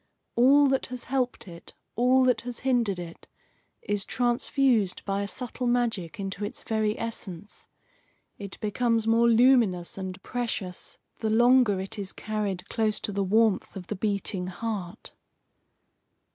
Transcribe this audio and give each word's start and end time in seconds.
All 0.35 0.67
that 0.69 0.87
has 0.87 1.03
helped 1.03 1.47
it, 1.47 1.75
all 1.95 2.23
that 2.23 2.41
has 2.41 2.61
hindered 2.61 2.97
it, 2.97 3.27
is 3.83 4.03
transfused 4.03 5.05
by 5.05 5.21
a 5.21 5.27
subtle 5.27 5.67
magic 5.67 6.19
into 6.19 6.43
its 6.43 6.63
very 6.63 6.97
essence. 6.99 7.67
It 8.39 8.59
becomes 8.61 9.05
more 9.05 9.29
luminous 9.29 9.99
and 9.99 10.19
precious 10.23 10.97
the 11.19 11.29
longer 11.29 11.79
it 11.79 11.99
is 11.99 12.13
carried 12.13 12.67
close 12.67 12.99
to 13.01 13.11
the 13.11 13.23
warmth 13.23 13.75
of 13.75 13.85
the 13.85 13.95
beating 13.95 14.47
heart. 14.47 15.13